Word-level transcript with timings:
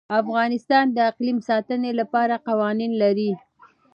افغانستان 0.21 0.85
د 0.91 0.97
اقلیم 1.09 1.37
د 1.41 1.45
ساتنې 1.49 1.91
لپاره 1.99 2.43
قوانین 2.47 2.91
لري. 3.03 3.31